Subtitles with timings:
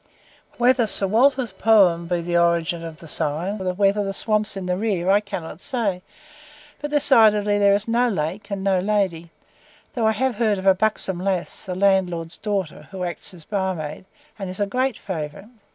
[0.57, 4.65] Whether Sir Walter's poem be the origin of the sign, or whether the swamps in
[4.65, 6.01] the rear, I cannot say,
[6.81, 9.29] but decidedly there is no lake and no lady,
[9.93, 14.05] though I have heard of a buxom lass, the landlord's daughter, who acts as barmaid,
[14.39, 15.49] and is a great favourite.